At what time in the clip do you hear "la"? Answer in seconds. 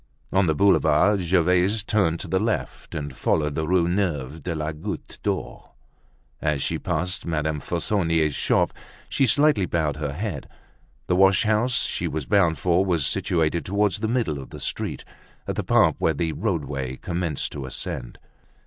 4.55-4.71